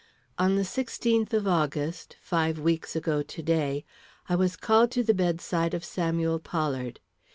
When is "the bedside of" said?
5.03-5.85